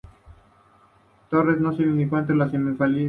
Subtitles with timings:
[1.29, 2.99] Torres no figuró entre las semifinalistas.